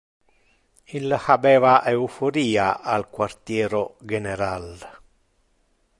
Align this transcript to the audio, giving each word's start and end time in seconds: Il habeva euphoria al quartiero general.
Il 0.99 1.13
habeva 1.25 1.75
euphoria 1.91 2.73
al 2.95 3.07
quartiero 3.11 3.85
general. 4.01 4.67